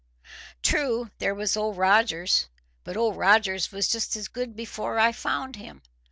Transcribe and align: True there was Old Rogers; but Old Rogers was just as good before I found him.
True 0.63 1.11
there 1.19 1.35
was 1.35 1.55
Old 1.55 1.77
Rogers; 1.77 2.47
but 2.83 2.97
Old 2.97 3.17
Rogers 3.17 3.71
was 3.71 3.87
just 3.87 4.15
as 4.15 4.29
good 4.29 4.55
before 4.55 4.97
I 4.97 5.11
found 5.11 5.57
him. 5.57 5.83